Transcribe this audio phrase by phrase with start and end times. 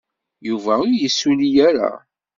[0.47, 1.91] Yuba ur yessulli ara.